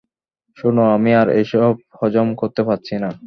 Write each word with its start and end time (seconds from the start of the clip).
শোনো, 0.57 0.83
আমি 0.95 1.11
আর 1.13 1.27
এসব 1.41 1.73
হজম 1.99 2.27
করতে 2.35 2.61
পারছি 2.63 2.95
না। 3.03 3.11